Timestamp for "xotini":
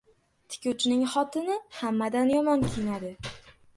1.11-1.57